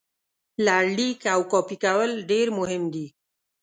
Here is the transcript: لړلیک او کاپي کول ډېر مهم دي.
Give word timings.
لړلیک 0.65 1.21
او 1.33 1.41
کاپي 1.51 1.77
کول 1.83 2.11
ډېر 2.29 2.47
مهم 2.59 2.83
دي. 2.93 3.07